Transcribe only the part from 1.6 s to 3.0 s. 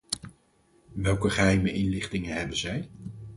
inlichtingen hebben zij?